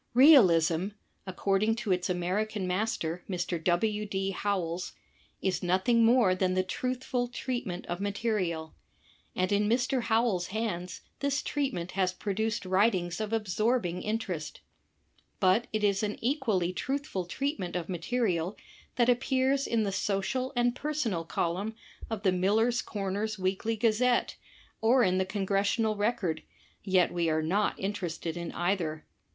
jalism, 0.17 0.93
according 1.27 1.75
to 1.75 1.91
its 1.91 2.09
American 2.09 2.65
master, 2.65 3.23
Mr. 3.29 3.63
W. 3.63 4.03
D. 4.03 4.31
Howells, 4.31 4.93
Js 5.43 5.61
nothing 5.61 6.03
mo 6.03 6.21
jrej^ban 6.21 6.55
the 6.55 6.63
tnithfnl 6.63 7.29
frp^^fn^fint^ 7.31 7.85
of 7.85 8.01
material; 8.01 8.73
and 9.35 9.51
in 9.51 9.69
Mr. 9.69 10.01
Howells* 10.01 10.47
hands 10.47 11.01
this 11.19 11.43
treatment 11.43 11.91
has 11.91 12.13
pro 12.13 12.33
duced 12.33 12.65
writings 12.65 13.21
of 13.21 13.31
absorbing 13.31 14.01
interest. 14.01 14.61
But 15.39 15.67
it 15.71 15.83
is 15.83 16.01
an 16.01 16.17
equally 16.19 16.73
truthful 16.73 17.25
treatment 17.25 17.75
of 17.75 17.87
material 17.87 18.57
that 18.95 19.07
appears 19.07 19.67
in 19.67 19.83
the 19.83 19.91
Social 19.91 20.51
and 20.55 20.75
Personal 20.75 21.25
column 21.25 21.75
of 22.09 22.23
the 22.23 22.31
Miller^s 22.31 22.83
Corners 22.83 23.37
Weekly 23.37 23.77
Gazette^ 23.77 24.33
or 24.81 25.03
in 25.03 25.19
the 25.19 25.25
Congressional 25.25 25.95
Record, 25.95 26.41
yet 26.83 27.13
we 27.13 27.29
are 27.29 27.43
not 27.43 27.79
interested 27.79 28.35
in 28.35 28.51
either. 28.53 29.05